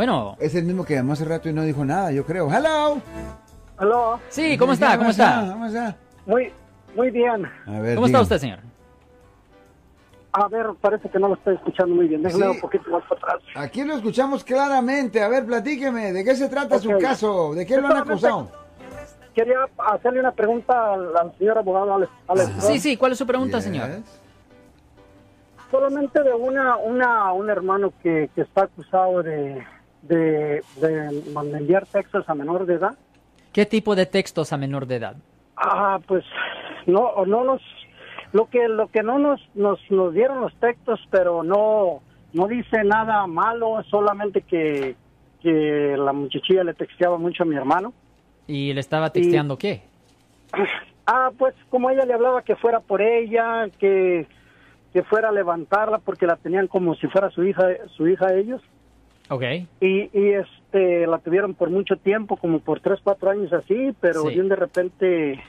Bueno. 0.00 0.34
Es 0.40 0.54
el 0.54 0.64
mismo 0.64 0.82
que 0.86 0.94
llamó 0.94 1.12
hace 1.12 1.26
rato 1.26 1.50
y 1.50 1.52
no 1.52 1.62
dijo 1.62 1.84
nada, 1.84 2.10
yo 2.10 2.24
creo. 2.24 2.50
¡Hello! 2.50 3.02
¿Aló? 3.76 4.18
Sí, 4.30 4.56
¿cómo 4.56 4.72
está? 4.72 4.96
¿Cómo 4.96 5.10
está? 5.10 5.50
¿Cómo 5.52 5.66
está? 5.66 5.94
Muy, 6.24 6.50
muy 6.96 7.10
bien. 7.10 7.44
A 7.66 7.80
ver, 7.80 7.96
¿Cómo 7.96 8.06
está 8.06 8.22
usted, 8.22 8.38
señor? 8.38 8.60
A 10.32 10.48
ver, 10.48 10.68
parece 10.80 11.06
que 11.10 11.18
no 11.18 11.28
lo 11.28 11.34
estoy 11.34 11.56
escuchando 11.56 11.94
muy 11.94 12.08
bien. 12.08 12.22
Déjame 12.22 12.44
Sí. 12.46 12.50
un 12.50 12.60
poquito 12.62 12.90
más 12.90 13.02
para 13.02 13.34
atrás. 13.34 13.42
Aquí 13.56 13.84
lo 13.84 13.94
escuchamos 13.96 14.42
claramente. 14.42 15.22
A 15.22 15.28
ver, 15.28 15.44
platíqueme. 15.44 16.14
¿De 16.14 16.24
qué 16.24 16.34
se 16.34 16.48
trata 16.48 16.78
su 16.78 16.92
Ok. 16.92 16.98
caso? 17.02 17.52
¿De 17.52 17.66
qué 17.66 17.78
lo 17.78 17.88
han 17.88 17.98
acusado? 17.98 18.48
Quería 19.34 19.58
hacerle 19.76 20.20
una 20.20 20.32
pregunta 20.32 20.94
al, 20.94 21.14
al 21.14 21.36
señor 21.36 21.58
abogado 21.58 21.94
Alex. 22.26 22.50
Sí, 22.60 22.80
sí, 22.80 22.96
¿cuál 22.96 23.12
es 23.12 23.18
su 23.18 23.26
pregunta, 23.26 23.60
señor? 23.60 23.90
Yes. 23.96 24.20
Solamente 25.70 26.22
de 26.22 26.32
una, 26.32 26.78
una, 26.78 27.34
un 27.34 27.50
hermano 27.50 27.92
que, 28.02 28.30
que 28.34 28.40
está 28.40 28.62
acusado 28.62 29.22
de, 29.22 29.62
de, 30.02 30.62
de 30.80 31.22
enviar 31.34 31.86
textos 31.86 32.28
a 32.28 32.34
menor 32.34 32.66
de 32.66 32.74
edad. 32.74 32.96
¿Qué 33.52 33.66
tipo 33.66 33.94
de 33.94 34.06
textos 34.06 34.52
a 34.52 34.56
menor 34.56 34.86
de 34.86 34.96
edad? 34.96 35.16
Ah, 35.56 36.00
pues 36.06 36.24
no, 36.86 37.24
no 37.26 37.44
nos, 37.44 37.60
lo 38.32 38.48
que, 38.48 38.68
lo 38.68 38.88
que 38.88 39.02
no 39.02 39.18
nos, 39.18 39.40
nos, 39.54 39.78
nos 39.90 40.14
dieron 40.14 40.40
los 40.40 40.54
textos, 40.56 41.00
pero 41.10 41.42
no, 41.42 42.00
no 42.32 42.46
dice 42.46 42.84
nada 42.84 43.26
malo, 43.26 43.82
solamente 43.90 44.42
que, 44.42 44.94
que 45.42 45.96
la 45.98 46.12
muchachilla 46.12 46.64
le 46.64 46.74
texteaba 46.74 47.18
mucho 47.18 47.42
a 47.42 47.46
mi 47.46 47.56
hermano. 47.56 47.92
¿Y 48.46 48.72
le 48.72 48.80
estaba 48.80 49.10
texteando 49.10 49.58
qué? 49.58 49.82
Ah, 51.12 51.32
pues 51.36 51.56
como 51.70 51.90
ella 51.90 52.04
le 52.04 52.14
hablaba 52.14 52.42
que 52.42 52.54
fuera 52.54 52.78
por 52.78 53.02
ella, 53.02 53.68
que, 53.80 54.28
que 54.92 55.02
fuera 55.02 55.30
a 55.30 55.32
levantarla 55.32 55.98
porque 55.98 56.24
la 56.24 56.36
tenían 56.36 56.68
como 56.68 56.94
si 56.94 57.08
fuera 57.08 57.30
su 57.30 57.42
hija, 57.42 57.64
su 57.96 58.06
hija 58.06 58.32
ellos. 58.34 58.62
Ok. 59.30 59.42
Y, 59.80 60.10
y 60.12 60.32
este 60.32 61.06
la 61.06 61.18
tuvieron 61.18 61.54
por 61.54 61.70
mucho 61.70 61.96
tiempo, 61.96 62.36
como 62.36 62.58
por 62.60 62.80
tres, 62.80 62.98
cuatro 63.02 63.30
años 63.30 63.52
así, 63.52 63.94
pero 64.00 64.24
Sí. 64.28 64.36
de 64.40 64.56
repente 64.56 65.42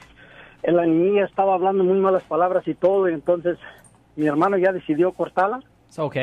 la 0.62 0.86
niña 0.86 1.24
estaba 1.24 1.54
hablando 1.54 1.82
muy 1.84 1.98
malas 1.98 2.22
palabras 2.22 2.66
y 2.68 2.74
todo, 2.74 3.08
y 3.10 3.14
entonces 3.14 3.58
mi 4.16 4.26
hermano 4.26 4.56
ya 4.56 4.72
decidió 4.72 5.12
cortarla. 5.12 5.60
Ok. 5.98 6.16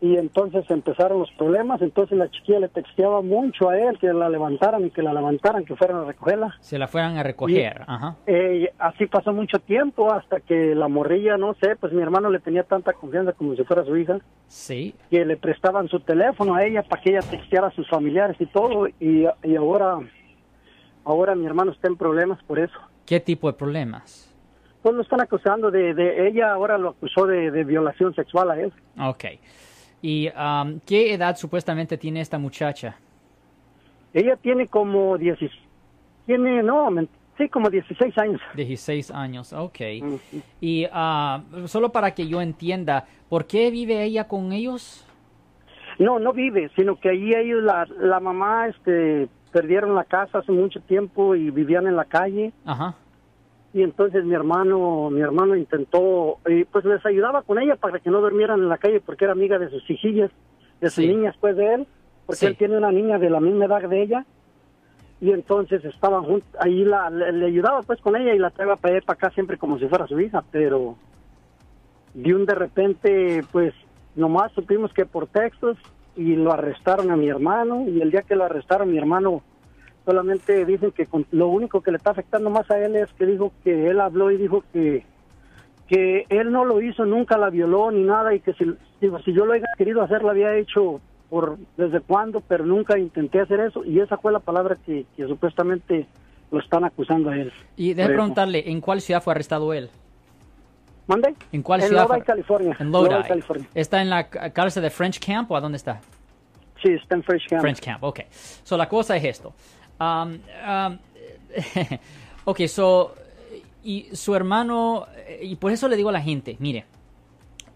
Y 0.00 0.16
entonces 0.16 0.64
empezaron 0.70 1.18
los 1.18 1.30
problemas, 1.32 1.82
entonces 1.82 2.16
la 2.16 2.30
chiquilla 2.30 2.60
le 2.60 2.68
texteaba 2.68 3.20
mucho 3.20 3.68
a 3.68 3.76
él 3.76 3.98
que 3.98 4.12
la 4.12 4.28
levantaran 4.28 4.86
y 4.86 4.90
que 4.90 5.02
la 5.02 5.12
levantaran, 5.12 5.64
que 5.64 5.74
fueran 5.74 5.96
a 5.96 6.04
recogerla. 6.04 6.54
Se 6.60 6.78
la 6.78 6.86
fueran 6.86 7.16
a 7.16 7.24
recoger. 7.24 7.82
Ajá. 7.84 8.14
Eh, 8.26 8.72
así 8.78 9.06
pasó 9.06 9.32
mucho 9.32 9.58
tiempo 9.58 10.12
hasta 10.12 10.38
que 10.38 10.76
la 10.76 10.86
morrilla, 10.86 11.36
no 11.36 11.54
sé, 11.54 11.74
pues 11.74 11.92
mi 11.92 12.00
hermano 12.00 12.30
le 12.30 12.38
tenía 12.38 12.62
tanta 12.62 12.92
confianza 12.92 13.32
como 13.32 13.56
si 13.56 13.64
fuera 13.64 13.84
su 13.84 13.96
hija, 13.96 14.18
Sí. 14.46 14.94
que 15.10 15.24
le 15.24 15.36
prestaban 15.36 15.88
su 15.88 15.98
teléfono 15.98 16.54
a 16.54 16.64
ella 16.64 16.84
para 16.84 17.02
que 17.02 17.10
ella 17.10 17.20
texteara 17.28 17.66
a 17.66 17.72
sus 17.72 17.88
familiares 17.88 18.36
y 18.38 18.46
todo, 18.46 18.86
y, 19.00 19.26
y 19.42 19.56
ahora, 19.56 19.98
ahora 21.04 21.34
mi 21.34 21.46
hermano 21.46 21.72
está 21.72 21.88
en 21.88 21.96
problemas 21.96 22.40
por 22.44 22.60
eso. 22.60 22.78
¿Qué 23.04 23.18
tipo 23.18 23.48
de 23.50 23.54
problemas? 23.58 24.32
Pues 24.80 24.94
lo 24.94 25.02
están 25.02 25.20
acusando 25.20 25.72
de, 25.72 25.92
de 25.92 26.28
ella, 26.28 26.52
ahora 26.52 26.78
lo 26.78 26.90
acusó 26.90 27.26
de, 27.26 27.50
de 27.50 27.64
violación 27.64 28.14
sexual 28.14 28.50
a 28.52 28.60
él. 28.60 28.72
Ok. 29.00 29.24
¿Y 30.00 30.28
um, 30.28 30.80
qué 30.86 31.14
edad 31.14 31.36
supuestamente 31.36 31.98
tiene 31.98 32.20
esta 32.20 32.38
muchacha? 32.38 32.96
Ella 34.12 34.36
tiene 34.36 34.68
como 34.68 35.18
10, 35.18 35.38
tiene, 36.26 36.62
no, 36.62 36.88
sí, 37.36 37.48
como 37.48 37.70
16 37.70 38.16
años. 38.18 38.40
16 38.54 39.10
años, 39.10 39.52
ok. 39.52 39.80
Y 40.60 40.86
ah, 40.92 41.42
solo 41.66 41.90
para 41.90 42.12
que 42.14 42.28
yo 42.28 42.40
entienda, 42.40 43.06
¿por 43.28 43.46
qué 43.46 43.70
vive 43.70 44.02
ella 44.02 44.28
con 44.28 44.52
ellos? 44.52 45.06
No, 45.98 46.18
no 46.18 46.32
vive, 46.32 46.70
sino 46.76 46.96
que 46.96 47.10
allí 47.10 47.34
ellos, 47.34 47.62
la, 47.62 47.86
la 47.98 48.20
mamá, 48.20 48.68
este, 48.68 49.28
perdieron 49.52 49.94
la 49.94 50.04
casa 50.04 50.38
hace 50.38 50.52
mucho 50.52 50.80
tiempo 50.82 51.34
y 51.34 51.50
vivían 51.50 51.86
en 51.86 51.96
la 51.96 52.04
calle. 52.04 52.52
Ajá. 52.64 52.94
Y 53.72 53.82
entonces 53.82 54.24
mi 54.24 54.34
hermano, 54.34 55.10
mi 55.10 55.20
hermano 55.20 55.54
intentó, 55.54 56.38
y 56.46 56.64
pues 56.64 56.84
les 56.86 57.04
ayudaba 57.04 57.42
con 57.42 57.58
ella 57.60 57.76
para 57.76 57.98
que 58.00 58.10
no 58.10 58.20
durmieran 58.20 58.60
en 58.60 58.68
la 58.68 58.78
calle 58.78 59.00
porque 59.00 59.24
era 59.26 59.32
amiga 59.32 59.58
de 59.58 59.68
sus 59.68 59.88
hijillas, 59.90 60.30
de 60.80 60.88
sus 60.88 61.04
Sí. 61.04 61.08
niñas 61.08 61.36
pues 61.40 61.56
de 61.56 61.74
él, 61.74 61.86
porque 62.26 62.38
Sí. 62.40 62.46
él 62.46 62.56
tiene 62.56 62.78
una 62.78 62.90
niña 62.90 63.18
de 63.18 63.28
la 63.30 63.40
misma 63.40 63.66
edad 63.66 63.82
de 63.88 64.02
ella. 64.02 64.24
Y 65.20 65.32
entonces 65.32 65.84
estaban 65.84 66.22
juntos, 66.24 66.48
ahí 66.60 66.84
la, 66.84 67.10
le, 67.10 67.32
le 67.32 67.46
ayudaba 67.46 67.82
pues 67.82 68.00
con 68.00 68.14
ella 68.16 68.34
y 68.34 68.38
la 68.38 68.50
traía 68.50 68.76
para 68.76 68.98
acá 68.98 69.30
siempre 69.30 69.58
como 69.58 69.78
si 69.78 69.86
fuera 69.88 70.06
su 70.06 70.18
hija, 70.20 70.44
pero 70.50 70.96
de 72.14 72.34
un 72.34 72.46
de 72.46 72.54
repente 72.54 73.44
pues 73.50 73.74
nomás 74.14 74.50
supimos 74.52 74.92
que 74.94 75.04
por 75.06 75.26
textos 75.26 75.76
y 76.16 76.36
lo 76.36 76.52
arrestaron 76.52 77.10
a 77.10 77.16
mi 77.16 77.28
hermano 77.28 77.84
y 77.88 78.00
el 78.00 78.10
día 78.10 78.22
que 78.22 78.36
lo 78.36 78.44
arrestaron 78.44 78.90
mi 78.90 78.98
hermano 78.98 79.42
solamente 80.08 80.64
dicen 80.64 80.90
que 80.90 81.04
con- 81.04 81.26
lo 81.32 81.48
único 81.48 81.82
que 81.82 81.90
le 81.90 81.98
está 81.98 82.12
afectando 82.12 82.48
más 82.48 82.70
a 82.70 82.78
él 82.82 82.96
es 82.96 83.12
que 83.12 83.26
dijo 83.26 83.52
que 83.62 83.88
él 83.90 84.00
habló 84.00 84.30
y 84.30 84.38
dijo 84.38 84.64
que 84.72 85.04
que 85.86 86.24
él 86.30 86.50
no 86.50 86.64
lo 86.66 86.80
hizo, 86.82 87.04
nunca 87.04 87.36
la 87.38 87.50
violó 87.50 87.90
ni 87.90 88.02
nada 88.02 88.34
y 88.34 88.40
que 88.40 88.52
si, 88.54 88.64
digo, 89.02 89.18
si 89.20 89.32
yo 89.34 89.44
lo 89.44 89.52
hubiera 89.52 89.66
querido 89.76 90.00
hacer 90.02 90.22
lo 90.22 90.30
había 90.30 90.54
hecho 90.56 91.00
por 91.28 91.58
desde 91.76 92.00
cuándo, 92.00 92.40
pero 92.40 92.64
nunca 92.64 92.98
intenté 92.98 93.40
hacer 93.40 93.60
eso 93.60 93.84
y 93.84 94.00
esa 94.00 94.16
fue 94.16 94.32
la 94.32 94.38
palabra 94.40 94.78
que, 94.86 95.04
que 95.14 95.26
supuestamente 95.26 96.06
lo 96.50 96.58
están 96.60 96.84
acusando 96.84 97.28
a 97.28 97.36
él. 97.36 97.52
Y 97.76 97.90
eso. 97.92 98.02
preguntarle, 98.06 98.70
¿en 98.70 98.80
cuál 98.80 99.02
ciudad 99.02 99.22
fue 99.22 99.32
arrestado 99.34 99.74
él? 99.74 99.90
¿Mande? 101.06 101.34
¿En 101.52 101.62
cuál 101.62 101.80
en 101.82 101.88
ciudad? 101.88 102.06
Lodi, 102.08 102.20
California. 102.22 102.76
En 102.80 102.90
Lodi. 102.90 103.10
Lodi, 103.10 103.28
California. 103.28 103.68
¿Está 103.74 104.00
en 104.02 104.08
la 104.10 104.28
cárcel 104.28 104.82
de 104.82 104.90
French 104.90 105.18
Camp 105.24 105.50
o 105.50 105.56
a 105.56 105.60
dónde 105.60 105.76
está? 105.76 106.00
Sí, 106.82 106.92
está 106.92 107.16
en 107.16 107.22
Fresh 107.24 107.48
Camp. 107.48 107.60
French 107.60 107.80
Camp, 107.80 108.04
ok. 108.04 108.20
So, 108.62 108.76
la 108.76 108.88
cosa 108.88 109.16
es 109.16 109.24
esto. 109.24 109.52
Um, 110.00 110.38
um, 110.68 110.98
ok, 112.44 112.66
so, 112.66 113.14
y 113.82 114.08
su 114.12 114.34
hermano, 114.34 115.06
y 115.42 115.56
por 115.56 115.72
eso 115.72 115.88
le 115.88 115.96
digo 115.96 116.08
a 116.08 116.12
la 116.12 116.20
gente, 116.20 116.56
mire, 116.60 116.84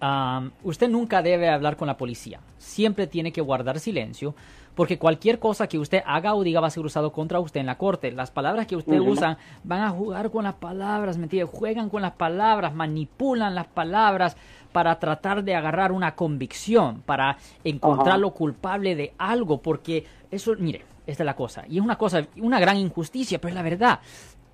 um, 0.00 0.50
usted 0.65 0.88
nunca 0.88 1.22
debe 1.22 1.49
hablar 1.49 1.77
con 1.77 1.87
la 1.87 1.97
policía. 1.97 2.41
Siempre 2.59 3.06
tiene 3.06 3.32
que 3.32 3.41
guardar 3.41 3.81
silencio, 3.81 4.34
porque 4.75 4.99
cualquier 4.99 5.38
cosa 5.38 5.66
que 5.66 5.78
usted 5.78 6.03
haga 6.06 6.34
o 6.34 6.43
diga 6.43 6.61
va 6.61 6.69
a 6.69 6.71
ser 6.71 6.84
usado 6.84 7.12
contra 7.12 7.41
usted 7.41 7.61
en 7.61 7.66
la 7.66 7.77
corte. 7.77 8.11
Las 8.12 8.31
palabras 8.31 8.66
que 8.66 8.77
usted 8.77 9.00
Ujú. 9.00 9.11
usa 9.11 9.38
van 9.65 9.82
a 9.82 9.91
jugar 9.91 10.31
con 10.31 10.44
las 10.44 10.55
palabras, 10.55 11.19
¿me 11.19 11.25
entiende? 11.25 11.50
Juegan 11.53 11.91
con 11.91 12.03
las 12.03 12.12
palabras, 12.12 12.75
manipulan 12.75 13.55
las 13.55 13.66
palabras 13.66 14.37
para 14.72 14.99
tratar 14.99 15.44
de 15.44 15.55
agarrar 15.55 15.93
una 15.93 16.15
convicción, 16.15 17.03
para 17.05 17.37
encontrarlo 17.65 18.31
culpable 18.31 18.94
de 18.97 19.12
algo, 19.19 19.61
porque 19.61 20.06
eso, 20.31 20.55
mire, 20.59 20.82
esta 21.06 21.22
es 21.22 21.26
la 21.26 21.34
cosa, 21.36 21.64
y 21.68 21.78
es 21.78 21.84
una 21.84 21.96
cosa, 21.98 22.26
una 22.36 22.60
gran 22.60 22.76
injusticia, 22.76 23.40
pero 23.40 23.50
es 23.50 23.54
la 23.54 23.62
verdad. 23.62 24.00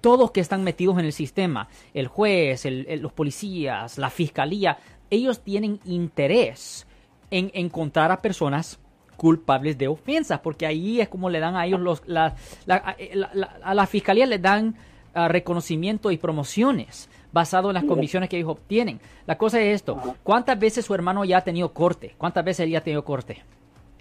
Todos 0.01 0.31
que 0.31 0.41
están 0.41 0.63
metidos 0.65 0.99
en 0.99 1.05
el 1.05 1.13
sistema, 1.13 1.69
el 1.93 2.07
juez, 2.07 2.65
el- 2.67 2.87
el- 2.89 3.01
los 3.01 3.13
policías, 3.13 3.99
la 3.99 4.11
fiscalía, 4.11 4.79
ellos 5.11 5.41
tienen 5.41 5.81
interés 5.85 6.87
en 7.31 7.51
encontrar 7.55 8.11
a 8.13 8.23
personas 8.23 8.79
culpables 9.17 9.77
de 9.77 9.89
ofensas, 9.89 10.39
porque 10.41 10.65
ahí 10.67 11.01
es 11.01 11.09
como 11.09 11.29
le 11.29 11.41
dan 11.41 11.57
a 11.57 11.67
ellos 11.67 11.81
los, 11.81 12.03
la- 12.07 12.37
la- 12.67 12.77
a- 12.77 12.97
la- 13.35 13.57
a 13.63 13.75
la 13.75 13.87
fiscalía 13.87 14.27
le 14.27 14.39
dan 14.39 14.77
ah, 15.15 15.27
reconocimiento 15.27 16.13
y 16.13 16.19
promociones 16.19 17.09
basado 17.33 17.71
en 17.71 17.75
las 17.75 17.83
convicciones 17.85 18.29
que 18.29 18.37
ellos 18.37 18.51
obtienen. 18.51 19.01
La 19.27 19.37
cosa 19.37 19.61
es 19.61 19.75
esto, 19.75 20.01
¿cuántas 20.23 20.57
veces 20.59 20.85
su 20.85 20.95
hermano 20.95 21.25
ya 21.25 21.39
ha 21.39 21.41
tenido 21.41 21.73
corte? 21.73 22.15
¿Cuántas 22.19 22.45
veces 22.45 22.65
él 22.67 22.71
ya 22.71 22.79
ha 22.79 22.83
tenido 22.85 23.05
corte? 23.05 23.43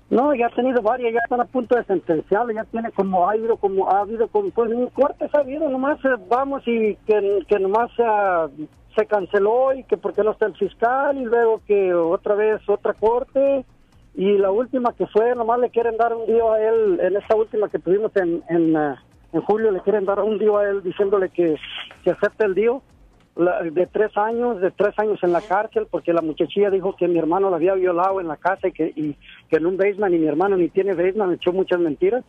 No, 0.09 0.33
ya 0.33 0.47
ha 0.47 0.49
tenido 0.49 0.81
varias, 0.81 1.13
ya 1.13 1.19
están 1.19 1.41
a 1.41 1.45
punto 1.45 1.75
de 1.75 1.83
sentenciarlo, 1.83 2.53
ya 2.53 2.63
tiene 2.65 2.91
como, 2.91 3.27
ha 3.27 3.33
habido 3.33 3.57
como, 3.57 3.89
ha 3.89 3.99
habido 3.99 4.29
como, 4.29 4.49
pues 4.51 4.69
ni 4.69 4.89
cortes 4.91 5.29
ha 5.35 5.39
habido, 5.39 5.69
nomás 5.69 5.99
eh, 6.05 6.15
vamos 6.29 6.63
y 6.65 6.95
que, 7.05 7.43
que 7.45 7.59
nomás 7.59 7.91
ah, 7.99 8.47
se 8.95 9.05
canceló 9.05 9.73
y 9.73 9.83
que 9.83 9.97
porque 9.97 10.23
no 10.23 10.31
está 10.31 10.45
el 10.45 10.55
fiscal 10.55 11.17
y 11.17 11.25
luego 11.25 11.61
que 11.67 11.93
otra 11.93 12.35
vez 12.35 12.61
otra 12.67 12.93
corte. 12.93 13.65
Y 14.15 14.37
la 14.37 14.49
última 14.49 14.93
que 14.93 15.05
fue, 15.07 15.35
nomás 15.35 15.59
le 15.59 15.69
quieren 15.69 15.97
dar 15.97 16.13
un 16.13 16.25
día 16.25 16.43
a 16.43 16.69
él, 16.69 16.99
en 17.01 17.17
esta 17.17 17.35
última 17.35 17.69
que 17.69 17.77
tuvimos 17.77 18.15
en, 18.15 18.41
en, 18.49 18.75
en 18.75 19.41
julio, 19.41 19.69
le 19.71 19.81
quieren 19.81 20.05
dar 20.05 20.19
un 20.21 20.39
día 20.39 20.57
a 20.57 20.69
él 20.69 20.81
diciéndole 20.81 21.29
que, 21.29 21.55
que 22.03 22.11
acepte 22.11 22.45
el 22.45 22.55
día 22.55 22.71
la- 23.37 23.61
de 23.63 23.85
tres 23.87 24.15
años, 24.17 24.59
de 24.61 24.71
tres 24.71 24.93
años 24.97 25.19
en 25.23 25.31
la 25.31 25.41
cárcel, 25.41 25.87
porque 25.89 26.13
la 26.13 26.21
muchachilla 26.21 26.69
dijo 26.69 26.95
que 26.95 27.07
mi 27.07 27.17
hermano 27.19 27.49
la 27.49 27.55
había 27.57 27.73
violado 27.75 28.19
en 28.21 28.27
la 28.27 28.37
casa 28.37 28.67
y 28.67 28.71
que, 28.71 28.91
y, 28.95 29.15
que 29.49 29.57
en 29.57 29.65
un 29.65 29.77
basement 29.77 30.13
y 30.13 30.17
mi 30.19 30.27
hermano 30.27 30.57
ni 30.57 30.69
tiene 30.69 30.93
basement, 30.93 31.33
echó 31.33 31.51
muchas 31.53 31.79
mentiras. 31.79 32.23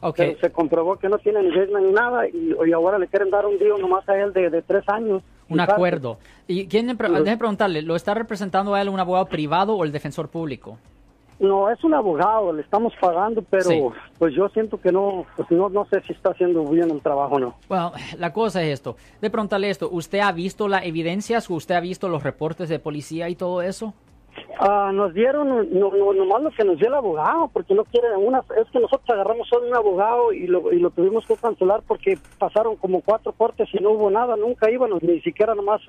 Ok, 0.00 0.16
Pero 0.16 0.38
se 0.38 0.50
comprobó 0.52 0.96
que 0.96 1.08
no 1.08 1.18
tiene 1.18 1.42
ni 1.42 1.48
basement 1.56 1.86
ni 1.86 1.92
nada 1.92 2.28
y, 2.28 2.54
y 2.66 2.72
ahora 2.72 2.98
le 2.98 3.06
quieren 3.06 3.30
dar 3.30 3.46
un 3.46 3.58
día 3.58 3.68
nomás 3.80 4.06
a 4.08 4.16
él 4.20 4.32
de, 4.32 4.50
de 4.50 4.60
tres 4.62 4.84
años. 4.88 5.22
un 5.48 5.56
cárcel. 5.56 5.74
acuerdo. 5.74 6.18
¿Y 6.46 6.66
quién, 6.68 6.86
déjeme 6.86 7.36
preguntarle, 7.38 7.80
¿lo 7.82 7.96
está 7.96 8.12
representando 8.14 8.74
a 8.74 8.82
él 8.82 8.88
un 8.90 9.00
abogado 9.00 9.26
privado 9.26 9.74
o 9.74 9.84
el 9.84 9.92
defensor 9.92 10.28
público? 10.28 10.78
No, 11.40 11.68
es 11.68 11.82
un 11.82 11.94
abogado, 11.94 12.52
le 12.52 12.62
estamos 12.62 12.92
pagando, 13.00 13.42
pero 13.42 13.64
Sí. 13.64 13.82
pues 14.18 14.34
yo 14.34 14.48
siento 14.50 14.80
que 14.80 14.92
no, 14.92 15.26
pues 15.36 15.50
no, 15.50 15.68
no 15.68 15.84
sé 15.86 16.00
si 16.06 16.12
está 16.12 16.30
haciendo 16.30 16.64
bien 16.64 16.90
el 16.90 17.00
trabajo 17.00 17.34
o 17.34 17.38
no. 17.40 17.54
Bueno, 17.68 17.92
la 18.18 18.32
cosa 18.32 18.62
es 18.62 18.68
esto. 18.74 18.96
De 19.20 19.30
preguntarle 19.30 19.68
esto, 19.70 19.88
¿usted 19.90 20.20
ha 20.20 20.30
visto 20.32 20.68
las 20.68 20.84
evidencias? 20.84 21.50
¿Usted 21.50 21.74
ha 21.74 21.80
visto 21.80 22.08
los 22.08 22.22
reportes 22.22 22.68
de 22.68 22.78
policía 22.78 23.28
y 23.28 23.34
todo 23.34 23.62
eso? 23.62 23.94
Ah, 24.58 24.90
nos 24.92 25.12
dieron 25.14 25.48
no, 25.72 25.90
no, 25.90 26.12
nomás 26.12 26.42
lo 26.42 26.50
que 26.50 26.64
nos 26.64 26.78
dio 26.78 26.88
el 26.88 26.94
abogado, 26.94 27.48
porque 27.52 27.74
no 27.74 27.84
quieren 27.84 28.12
una, 28.16 28.38
es 28.60 28.68
que 28.72 28.80
nosotros 28.80 29.08
agarramos 29.10 29.48
solo 29.48 29.66
un 29.68 29.74
abogado 29.76 30.32
y 30.32 30.46
lo, 30.46 30.72
y 30.72 30.78
lo 30.78 30.90
tuvimos 30.90 31.26
que 31.26 31.36
cancelar 31.36 31.82
porque 31.86 32.18
pasaron 32.38 32.76
como 32.76 33.00
cuatro 33.00 33.32
cortes 33.32 33.68
y 33.72 33.78
no 33.82 33.90
hubo 33.90 34.10
nada, 34.10 34.36
nunca 34.36 34.70
íbamos, 34.70 35.02
ni 35.02 35.20
siquiera 35.20 35.54
nomás, 35.54 35.80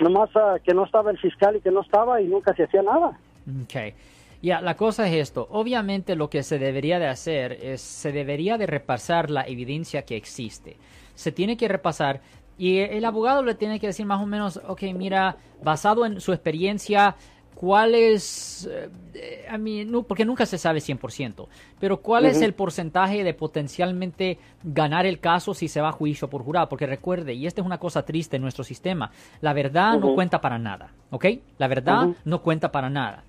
nomás 0.00 0.30
ah, 0.34 0.56
que 0.62 0.74
no 0.74 0.84
estaba 0.84 1.10
el 1.10 1.18
fiscal 1.18 1.56
y 1.56 1.60
que 1.60 1.70
no 1.70 1.80
estaba 1.82 2.20
y 2.20 2.26
nunca 2.26 2.54
se 2.54 2.64
hacía 2.64 2.82
nada. 2.82 3.18
Ok. 3.64 3.94
Ya, 4.42 4.60
la 4.60 4.76
cosa 4.76 5.06
es 5.08 5.14
esto. 5.14 5.48
Obviamente 5.50 6.14
lo 6.16 6.30
que 6.30 6.42
se 6.42 6.58
debería 6.58 6.98
de 6.98 7.08
hacer 7.08 7.52
es, 7.52 7.80
se 7.80 8.12
debería 8.12 8.58
de 8.58 8.66
repasar 8.66 9.30
la 9.30 9.46
evidencia 9.46 10.02
que 10.02 10.16
existe. 10.16 10.76
Se 11.14 11.32
tiene 11.32 11.56
que 11.56 11.68
repasar 11.68 12.20
y 12.58 12.78
el 12.78 13.04
abogado 13.04 13.42
le 13.42 13.54
tiene 13.54 13.78
que 13.80 13.88
decir 13.88 14.06
más 14.06 14.22
o 14.22 14.26
menos, 14.26 14.60
ok, 14.66 14.82
mira, 14.94 15.36
basado 15.62 16.06
en 16.06 16.20
su 16.20 16.32
experiencia, 16.32 17.16
cuál 17.56 17.94
es, 17.94 18.68
eh, 19.14 19.46
a 19.48 19.58
mí, 19.58 19.84
no, 19.84 20.02
porque 20.02 20.24
nunca 20.24 20.46
se 20.46 20.58
sabe 20.58 20.80
100%, 20.80 21.48
pero 21.80 22.00
cuál 22.00 22.26
es 22.26 22.42
el 22.42 22.52
porcentaje 22.52 23.24
de 23.24 23.34
potencialmente 23.34 24.38
ganar 24.62 25.06
el 25.06 25.20
caso 25.20 25.54
si 25.54 25.68
se 25.68 25.80
va 25.80 25.88
a 25.88 25.92
juicio 25.92 26.28
por 26.28 26.42
jurado, 26.42 26.68
porque 26.68 26.86
recuerde, 26.86 27.32
y 27.34 27.46
esta 27.46 27.62
es 27.62 27.66
una 27.66 27.78
cosa 27.78 28.04
triste 28.04 28.36
en 28.36 28.42
nuestro 28.42 28.62
sistema, 28.62 29.10
la 29.40 29.54
verdad 29.54 29.98
no 29.98 30.14
cuenta 30.14 30.40
para 30.40 30.58
nada, 30.58 30.92
¿ok? 31.10 31.26
La 31.58 31.66
verdad 31.66 32.08
no 32.24 32.42
cuenta 32.42 32.70
para 32.70 32.90
nada. 32.90 33.24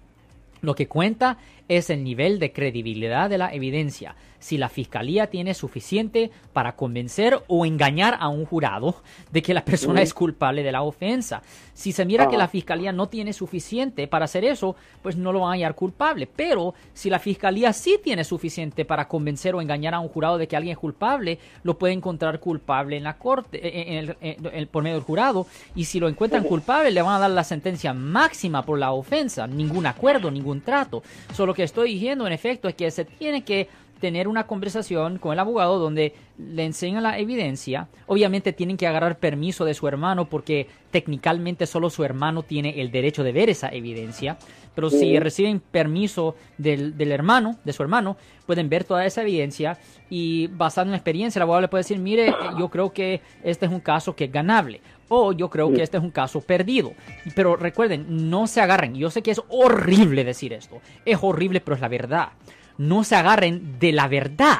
Lo 0.61 0.75
que 0.75 0.87
cuenta 0.87 1.37
es 1.67 1.89
el 1.89 2.03
nivel 2.03 2.39
de 2.39 2.51
credibilidad 2.51 3.29
de 3.29 3.37
la 3.37 3.53
evidencia, 3.53 4.15
si 4.39 4.57
la 4.57 4.69
fiscalía 4.69 5.27
tiene 5.27 5.53
suficiente 5.53 6.31
para 6.53 6.75
convencer 6.75 7.41
o 7.47 7.65
engañar 7.65 8.17
a 8.19 8.27
un 8.27 8.45
jurado 8.45 9.01
de 9.31 9.41
que 9.41 9.53
la 9.53 9.65
persona 9.65 10.01
es 10.01 10.13
culpable 10.13 10.63
de 10.63 10.71
la 10.71 10.83
ofensa. 10.83 11.41
Si 11.73 11.91
se 11.91 12.05
mira 12.05 12.27
que 12.27 12.37
la 12.37 12.47
fiscalía 12.47 12.91
no 12.91 13.07
tiene 13.07 13.33
suficiente 13.33 14.07
para 14.07 14.25
hacer 14.25 14.45
eso, 14.45 14.75
pues 15.01 15.15
no 15.15 15.31
lo 15.31 15.41
van 15.41 15.49
a 15.49 15.53
hallar 15.53 15.75
culpable. 15.75 16.27
Pero 16.27 16.73
si 16.93 17.09
la 17.09 17.19
fiscalía 17.19 17.73
sí 17.73 17.99
tiene 18.03 18.23
suficiente 18.23 18.85
para 18.85 19.07
convencer 19.07 19.55
o 19.55 19.61
engañar 19.61 19.93
a 19.93 19.99
un 19.99 20.07
jurado 20.07 20.37
de 20.37 20.47
que 20.47 20.55
alguien 20.55 20.73
es 20.73 20.79
culpable, 20.79 21.39
lo 21.63 21.77
puede 21.77 21.93
encontrar 21.93 22.39
culpable 22.39 22.97
en 22.97 23.03
la 23.03 23.17
corte, 23.17 23.97
en 23.97 24.15
el, 24.21 24.67
por 24.67 24.83
medio 24.83 24.95
del 24.95 25.05
jurado. 25.05 25.47
Y 25.75 25.85
si 25.85 25.99
lo 25.99 26.07
encuentran 26.07 26.43
culpable, 26.43 26.91
le 26.91 27.01
van 27.01 27.15
a 27.15 27.19
dar 27.19 27.31
la 27.31 27.43
sentencia 27.43 27.93
máxima 27.93 28.63
por 28.63 28.79
la 28.79 28.91
ofensa. 28.91 29.45
Ningún 29.45 29.85
acuerdo, 29.85 30.31
ningún 30.31 30.61
trato. 30.61 31.03
Solo 31.33 31.53
que 31.57 31.63
estoy 31.63 31.95
diciendo, 31.95 32.27
en 32.27 32.33
efecto, 32.33 32.67
es 32.67 32.75
que 32.75 32.91
se 32.91 33.03
tiene 33.03 33.43
que 33.43 33.67
tener 33.99 34.27
una 34.27 34.45
conversación 34.45 35.17
con 35.17 35.33
el 35.33 35.39
abogado 35.39 35.79
donde 35.79 36.13
le 36.37 36.65
enseña 36.65 37.01
la 37.01 37.17
evidencia. 37.17 37.87
Obviamente 38.05 38.53
tienen 38.53 38.77
que 38.77 38.85
agarrar 38.85 39.17
permiso 39.17 39.65
de 39.65 39.73
su 39.73 39.87
hermano 39.87 40.29
porque 40.29 40.67
técnicamente 40.91 41.65
solo 41.65 41.89
su 41.89 42.03
hermano 42.03 42.43
tiene 42.43 42.79
el 42.79 42.91
derecho 42.91 43.23
de 43.23 43.31
ver 43.31 43.49
esa 43.49 43.69
evidencia. 43.69 44.37
Pero 44.75 44.91
si 44.91 45.17
reciben 45.17 45.59
permiso 45.59 46.35
del, 46.59 46.95
del, 46.95 47.11
hermano, 47.11 47.57
de 47.63 47.73
su 47.73 47.81
hermano, 47.81 48.17
pueden 48.45 48.69
ver 48.69 48.83
toda 48.83 49.03
esa 49.07 49.23
evidencia 49.23 49.79
y 50.11 50.45
basado 50.45 50.85
en 50.85 50.91
la 50.91 50.97
experiencia 50.97 51.39
el 51.39 51.41
abogado 51.41 51.61
le 51.61 51.67
puede 51.69 51.83
decir, 51.83 51.97
mire, 51.97 52.35
yo 52.59 52.69
creo 52.69 52.93
que 52.93 53.21
este 53.43 53.65
es 53.65 53.71
un 53.71 53.79
caso 53.79 54.15
que 54.15 54.25
es 54.25 54.31
ganable 54.31 54.79
o 55.09 55.31
yo 55.33 55.49
creo 55.49 55.73
que 55.73 55.83
este 55.83 55.97
es 55.97 56.03
un 56.03 56.11
caso 56.11 56.41
perdido. 56.41 56.93
Pero 57.35 57.55
recuerden, 57.55 58.29
no 58.29 58.47
se 58.47 58.61
agarren. 58.61 58.95
Yo 58.95 59.09
sé 59.09 59.21
que 59.21 59.31
es 59.31 59.41
horrible 59.49 60.23
decir 60.23 60.53
esto. 60.53 60.81
Es 61.05 61.17
horrible, 61.21 61.61
pero 61.61 61.75
es 61.75 61.81
la 61.81 61.87
verdad. 61.87 62.29
No 62.77 63.03
se 63.03 63.15
agarren 63.15 63.79
de 63.79 63.91
la 63.91 64.07
verdad 64.07 64.59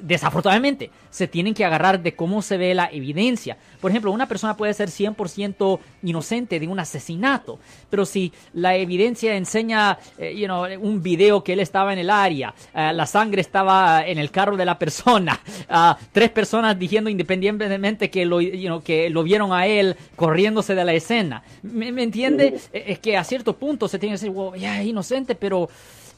desafortunadamente, 0.00 0.90
se 1.10 1.28
tienen 1.28 1.54
que 1.54 1.64
agarrar 1.64 2.02
de 2.02 2.14
cómo 2.14 2.42
se 2.42 2.56
ve 2.56 2.74
la 2.74 2.88
evidencia. 2.92 3.56
Por 3.80 3.90
ejemplo, 3.90 4.12
una 4.12 4.28
persona 4.28 4.56
puede 4.56 4.74
ser 4.74 4.88
100% 4.88 5.78
inocente 6.02 6.60
de 6.60 6.68
un 6.68 6.78
asesinato, 6.78 7.58
pero 7.90 8.06
si 8.06 8.32
la 8.54 8.76
evidencia 8.76 9.34
enseña 9.36 9.98
eh, 10.18 10.46
un 10.80 11.02
video 11.02 11.42
que 11.44 11.52
él 11.52 11.60
estaba 11.60 11.92
en 11.92 11.98
el 11.98 12.10
área, 12.10 12.54
eh, 12.74 12.92
la 12.94 13.06
sangre 13.06 13.40
estaba 13.40 14.06
en 14.06 14.18
el 14.18 14.30
carro 14.30 14.56
de 14.56 14.64
la 14.64 14.78
persona, 14.78 15.40
uh, 15.70 15.94
tres 16.12 16.30
personas 16.30 16.78
diciendo 16.78 17.10
independientemente 17.10 18.10
que 18.10 18.24
lo, 18.24 18.38
que 18.82 19.10
lo 19.10 19.22
vieron 19.22 19.52
a 19.52 19.66
él 19.66 19.96
corriéndose 20.16 20.74
de 20.74 20.84
la 20.84 20.92
escena. 20.92 21.42
¿Me, 21.62 21.88
entiende? 22.02 22.60
Es 22.72 22.98
que 22.98 23.16
a 23.16 23.24
cierto 23.24 23.56
punto 23.56 23.88
se 23.88 23.98
tiene 23.98 24.14
que 24.14 24.20
decir, 24.20 24.30
wow, 24.30 24.54
ya 24.54 24.80
es 24.80 24.86
inocente, 24.86 25.34
pero 25.34 25.68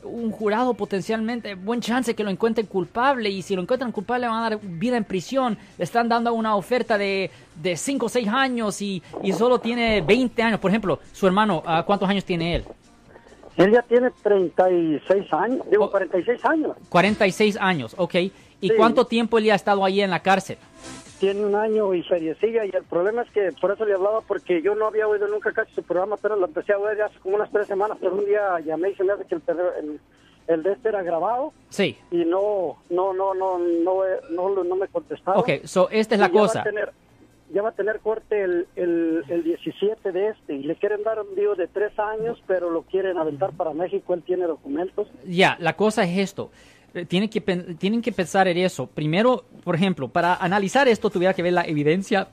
un 0.05 0.31
jurado 0.31 0.75
potencialmente, 0.75 1.55
buen 1.55 1.81
chance 1.81 2.15
que 2.15 2.23
lo 2.23 2.31
encuentren 2.31 2.67
culpable 2.67 3.29
y 3.31 3.43
si 3.43 3.57
lo 3.57 3.63
encuentran 3.63 3.93
culpable 3.93 4.27
van 4.27 4.37
a 4.37 4.51
dar 4.51 4.61
vida 4.63 4.97
en 4.97 5.05
prisión. 5.05 5.59
Le 5.79 5.85
están 5.85 6.09
dando 6.09 6.33
una 6.33 6.57
oferta 6.57 6.99
de, 6.99 7.31
de 7.61 7.77
5 7.77 8.07
o 8.07 8.09
6 8.09 8.29
años 8.29 8.81
y, 8.83 9.03
y, 9.23 9.33
solo 9.33 9.59
tiene 9.59 10.01
20 10.01 10.43
años. 10.43 10.61
Por 10.61 10.71
ejemplo, 10.71 11.01
su 11.13 11.27
hermano, 11.27 11.63
¿cuántos 11.87 12.09
años 12.09 12.25
tiene 12.25 12.57
él? 12.57 12.65
Él 13.57 13.73
ya 13.73 13.83
tiene 13.83 14.11
36 14.23 15.33
años, 15.33 15.61
digo 15.71 15.91
46 15.91 16.45
años. 16.45 16.77
46 16.89 17.57
años, 17.61 17.95
ok. 17.97 18.15
¿Y 18.61 18.71
cuánto 18.71 19.07
tiempo 19.07 19.39
él 19.39 19.45
ya 19.45 19.53
ha 19.53 19.57
estado 19.57 19.85
ahí 19.85 20.01
en 20.01 20.11
la 20.11 20.21
cárcel? 20.21 20.59
Tiene 21.25 21.47
un 21.47 21.55
año 21.55 21.95
y 21.95 22.03
feriecilla 22.03 22.67
y 22.67 22.71
el 22.77 22.85
problema 22.85 23.23
es 23.23 23.31
que 23.31 23.51
por 23.59 23.73
eso 23.73 23.87
le 23.87 23.95
hablaba 23.95 24.21
porque 24.21 24.61
yo 24.61 24.75
no 24.75 24.87
había 24.87 25.09
oído 25.09 25.27
nunca 25.27 25.53
casi 25.53 25.73
su 25.73 25.83
programa, 25.83 26.19
pero 26.21 26.37
lo 26.37 26.45
empecé 26.45 26.75
a 26.75 26.79
oír 26.79 27.01
hace 27.01 27.19
como 27.21 27.37
unas 27.37 27.51
tres 27.51 27.67
semanas, 27.67 27.97
pero 27.99 28.15
un 28.15 28.27
día 28.27 28.61
llamé 28.61 28.91
y 28.91 28.95
se 28.95 29.05
me 29.05 29.15
hace 29.15 29.25
que 29.25 29.37
el, 29.37 30.01
el, 30.49 30.63
de 30.63 30.73
este 30.73 30.91
era 30.91 31.03
grabado. 31.03 31.55
Sí. 31.71 31.97
Y 32.11 32.27
no, 32.27 32.77
no, 32.91 33.15
no, 33.15 33.33
no, 33.33 33.59
no, 33.59 34.03
no, 34.33 34.65
no 34.65 34.77
me 34.77 34.87
contestaba. 34.89 35.39
Ok, 35.39 35.65
so 35.65 35.89
esta 35.91 36.15
es 36.15 36.21
la 36.21 36.29
cosa. 36.29 36.63
ya 37.55 37.63
va 37.63 37.71
a 37.71 37.73
tener 37.73 38.01
corte 38.01 38.43
el, 38.43 38.67
el, 38.77 39.25
el 39.27 39.45
17 39.45 40.13
de 40.13 40.29
este 40.29 40.57
y 40.57 40.65
le 40.65 40.77
quieren 40.77 41.03
dar 41.05 41.21
un 41.21 41.35
lío 41.35 41.55
de 41.55 41.69
tres 41.69 41.99
años, 41.99 42.43
pero 42.47 42.69
lo 42.69 42.83
quieren 42.83 43.17
aventar 43.17 43.53
para 43.53 43.73
México, 43.73 44.13
él 44.13 44.23
tiene 44.23 44.45
documentos. 44.47 45.09
Ya, 45.27 45.57
la 45.59 45.75
cosa 45.75 46.05
es 46.05 46.19
esto 46.19 46.51
tienen 47.09 47.29
que, 47.29 47.41
tienen 47.41 48.01
que 48.03 48.13
pensar 48.13 48.49
en 48.49 48.59
eso. 48.59 48.87
Primero, 48.87 49.45
por 49.65 49.75
ejemplo, 49.75 50.09
para 50.09 50.35
analizar 50.37 50.89
esto 50.89 51.11
tuviera 51.11 51.35
que 51.35 51.43
ver 51.43 51.53
la 51.53 51.65
evidencia 51.65 52.29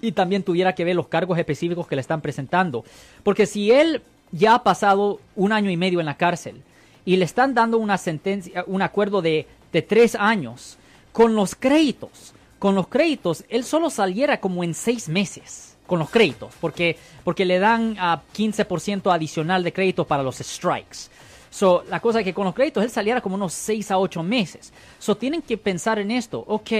y 0.00 0.12
también 0.12 0.42
tuviera 0.42 0.74
que 0.74 0.84
ver 0.84 0.96
los 0.96 1.08
cargos 1.08 1.38
específicos 1.38 1.86
que 1.86 1.96
le 1.96 2.00
están 2.00 2.20
presentando. 2.20 2.84
Porque 3.22 3.46
si 3.46 3.70
él 3.70 4.02
ya 4.32 4.54
ha 4.54 4.62
pasado 4.62 5.20
un 5.36 5.52
año 5.52 5.70
y 5.70 5.76
medio 5.76 6.00
en 6.00 6.06
la 6.06 6.16
cárcel 6.16 6.62
y 7.04 7.16
le 7.16 7.24
están 7.24 7.54
dando 7.54 7.78
una 7.78 7.98
sentencia, 7.98 8.64
un 8.66 8.82
acuerdo 8.82 9.22
de, 9.22 9.46
de 9.72 9.82
tres 9.82 10.14
años, 10.14 10.78
con 11.12 11.34
los 11.34 11.54
créditos, 11.54 12.34
con 12.58 12.74
los 12.74 12.88
créditos, 12.88 13.44
él 13.48 13.64
solo 13.64 13.90
saliera 13.90 14.40
como 14.40 14.64
en 14.64 14.74
seis 14.74 15.08
meses 15.08 15.76
con 15.88 15.98
los 15.98 16.10
créditos, 16.10 16.54
porque, 16.60 16.96
porque 17.24 17.46
le 17.46 17.58
dan 17.58 17.96
a 17.98 18.20
15% 18.36 19.12
adicional 19.12 19.64
de 19.64 19.72
crédito 19.72 20.04
para 20.04 20.22
los 20.22 20.36
strikes. 20.36 21.08
So, 21.50 21.84
la 21.88 22.00
cosa 22.00 22.20
es 22.20 22.24
que 22.24 22.34
con 22.34 22.44
los 22.44 22.54
créditos 22.54 22.84
él 22.84 22.90
saliera 22.90 23.20
como 23.20 23.36
unos 23.36 23.52
6 23.54 23.90
a 23.90 23.98
8 23.98 24.22
meses. 24.22 24.72
So, 24.98 25.16
tienen 25.16 25.42
que 25.42 25.56
pensar 25.56 25.98
en 25.98 26.10
esto. 26.10 26.44
Ok, 26.46 26.70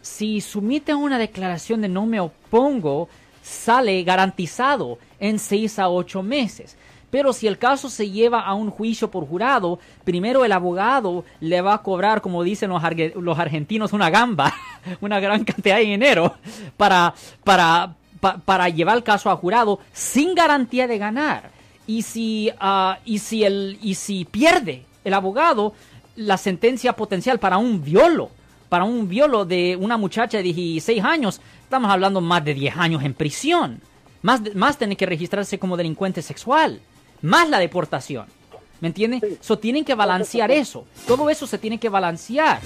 si 0.00 0.40
sumiten 0.40 0.96
una 0.96 1.18
declaración 1.18 1.80
de 1.80 1.88
no 1.88 2.06
me 2.06 2.20
opongo, 2.20 3.08
sale 3.42 4.02
garantizado 4.04 4.98
en 5.18 5.38
6 5.38 5.78
a 5.78 5.88
8 5.88 6.22
meses. 6.22 6.76
Pero 7.10 7.34
si 7.34 7.46
el 7.46 7.58
caso 7.58 7.90
se 7.90 8.10
lleva 8.10 8.40
a 8.40 8.54
un 8.54 8.70
juicio 8.70 9.10
por 9.10 9.28
jurado, 9.28 9.78
primero 10.02 10.46
el 10.46 10.52
abogado 10.52 11.24
le 11.40 11.60
va 11.60 11.74
a 11.74 11.82
cobrar, 11.82 12.22
como 12.22 12.42
dicen 12.42 12.70
los, 12.70 12.82
los 13.16 13.38
argentinos, 13.38 13.92
una 13.92 14.08
gamba, 14.08 14.54
una 15.02 15.20
gran 15.20 15.44
cantidad 15.44 15.76
de 15.76 15.82
dinero 15.82 16.34
para, 16.78 17.12
para, 17.44 17.94
para 18.46 18.68
llevar 18.70 18.96
el 18.96 19.02
caso 19.02 19.30
a 19.30 19.36
jurado 19.36 19.78
sin 19.92 20.34
garantía 20.34 20.86
de 20.86 20.96
ganar 20.96 21.61
y 21.86 22.02
si, 22.02 22.50
uh, 22.60 22.94
y 23.04 23.18
si, 23.18 23.44
el, 23.44 23.78
y 23.82 23.94
si 23.94 24.24
pierde 24.24 24.84
el 25.04 25.14
abogado 25.14 25.74
la 26.16 26.36
sentencia 26.36 26.94
potencial 26.94 27.38
para 27.38 27.58
un 27.58 27.82
violo, 27.82 28.30
para 28.68 28.84
un 28.84 29.08
violo 29.08 29.44
de 29.44 29.76
una 29.76 29.96
muchacha 29.96 30.38
de 30.38 30.44
16 30.44 31.02
años, 31.04 31.40
estamos 31.62 31.90
hablando 31.90 32.20
más 32.20 32.44
de 32.44 32.54
10 32.54 32.76
años 32.76 33.02
en 33.02 33.14
prisión. 33.14 33.80
Más, 34.22 34.40
más 34.54 34.78
tener 34.78 34.96
que 34.96 35.06
registrarse 35.06 35.58
como 35.58 35.76
delincuente 35.76 36.22
sexual. 36.22 36.80
Más 37.22 37.48
la 37.48 37.58
deportación. 37.58 38.26
¿Me 38.80 38.88
entiende? 38.88 39.38
eso 39.40 39.58
tienen 39.58 39.84
que 39.84 39.94
balancear 39.94 40.50
eso. 40.50 40.86
Todo 41.06 41.30
eso 41.30 41.46
se 41.46 41.58
tiene 41.58 41.78
que 41.78 41.88
balancear. 41.88 42.60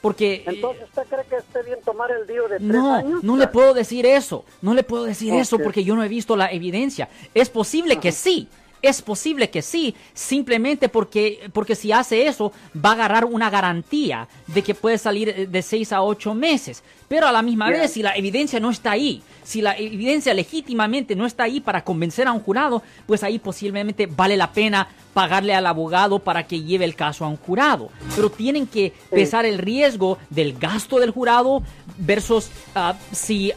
Porque... 0.00 0.44
Entonces, 0.46 0.84
¿usted 0.84 1.02
cree 1.08 1.24
que 1.28 1.36
esté 1.36 1.62
bien 1.62 1.78
tomar 1.84 2.10
el 2.10 2.26
lío 2.26 2.48
de 2.48 2.56
tres 2.56 2.68
no, 2.68 3.20
No, 3.22 3.36
le 3.36 3.48
puedo 3.48 3.74
decir 3.74 4.06
eso. 4.06 4.44
No 4.62 4.74
le 4.74 4.82
puedo 4.82 5.04
decir 5.04 5.34
eso 5.34 5.58
porque 5.58 5.84
yo 5.84 5.96
no 5.96 6.04
he 6.04 6.08
visto 6.08 6.36
la 6.36 6.50
evidencia. 6.52 7.08
Es 7.34 7.50
posible 7.50 7.98
que 7.98 8.12
sí. 8.12 8.48
Es 8.82 9.02
posible 9.02 9.50
que 9.50 9.62
sí, 9.62 9.94
simplemente 10.14 10.88
porque, 10.88 11.50
porque 11.52 11.74
si 11.74 11.92
hace 11.92 12.26
eso 12.26 12.52
va 12.74 12.90
a 12.90 12.92
agarrar 12.92 13.24
una 13.24 13.50
garantía 13.50 14.28
de 14.46 14.62
que 14.62 14.74
puede 14.74 14.98
salir 14.98 15.48
de 15.48 15.62
seis 15.62 15.92
a 15.92 16.02
ocho 16.02 16.34
meses. 16.34 16.82
Pero 17.08 17.26
a 17.26 17.32
la 17.32 17.42
misma 17.42 17.70
vez, 17.70 17.92
si 17.92 18.02
la 18.02 18.14
evidencia 18.14 18.60
no 18.60 18.70
está 18.70 18.92
ahí, 18.92 19.22
si 19.42 19.62
la 19.62 19.76
evidencia 19.76 20.34
legítimamente 20.34 21.16
no 21.16 21.24
está 21.24 21.44
ahí 21.44 21.58
para 21.58 21.82
convencer 21.82 22.28
a 22.28 22.32
un 22.32 22.40
jurado, 22.40 22.82
pues 23.06 23.22
ahí 23.22 23.38
posiblemente 23.38 24.06
vale 24.06 24.36
la 24.36 24.52
pena 24.52 24.88
pagarle 25.14 25.54
al 25.54 25.66
abogado 25.66 26.18
para 26.18 26.46
que 26.46 26.62
lleve 26.62 26.84
el 26.84 26.94
caso 26.94 27.24
a 27.24 27.28
un 27.28 27.38
jurado. 27.38 27.88
Pero 28.14 28.30
tienen 28.30 28.66
que 28.66 28.92
pesar 29.10 29.46
el 29.46 29.58
riesgo 29.58 30.18
del 30.28 30.58
gasto 30.58 31.00
del 31.00 31.10
jurado 31.10 31.62
versus 31.96 32.50
ah, 32.74 32.94
si, 33.10 33.52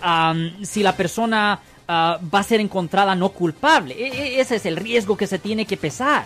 si 0.64 0.82
la 0.82 0.96
persona 0.96 1.60
ah, 1.88 2.20
va 2.34 2.40
a 2.40 2.44
ser 2.44 2.60
encontrada 2.60 3.16
no 3.16 3.30
culpable. 3.30 3.96
E- 3.98 4.08
e- 4.08 4.42
ese 4.42 4.56
es 4.56 4.66
el 4.66 4.76
riesgo 4.78 5.18
que 5.18 5.28
se 5.28 5.40
tiene 5.40 5.66
que 5.66 5.78
pesar. 5.78 6.26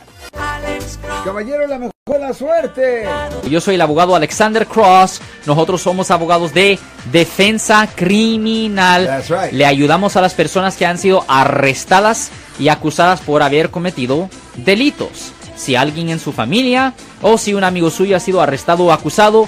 Caballero, 1.24 1.68
la 1.68 1.80
mejor 1.80 1.96
la 2.20 2.34
suerte. 2.34 3.08
Yo 3.50 3.60
soy 3.60 3.76
el 3.76 3.82
abogado 3.82 4.16
Alexander 4.16 4.68
Cross. 4.68 5.22
Nosotros 5.46 5.82
somos 5.82 6.12
abogados 6.12 6.54
de 6.54 6.78
defensa 7.12 7.88
criminal. 7.96 9.06
That's 9.08 9.30
right. 9.30 9.52
Le 9.52 9.66
ayudamos 9.66 10.16
a 10.16 10.22
las 10.22 10.34
personas 10.34 10.78
que 10.78 10.86
han 10.86 10.98
sido 10.98 11.26
arrestadas 11.28 12.32
y 12.60 12.70
acusadas 12.70 13.22
por 13.22 13.42
haber 13.42 13.72
cometido 13.72 14.30
delitos. 14.56 15.32
Si 15.56 15.76
alguien 15.76 16.10
en 16.10 16.20
su 16.20 16.32
familia 16.32 16.94
o 17.22 17.38
si 17.38 17.54
un 17.54 17.64
amigo 17.64 17.90
suyo 17.90 18.16
ha 18.16 18.20
sido 18.20 18.42
arrestado 18.42 18.86
o 18.86 18.92
acusado, 18.92 19.48